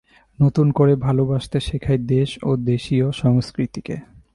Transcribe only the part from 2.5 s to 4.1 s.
দেশীয় সংস্কৃতিকে।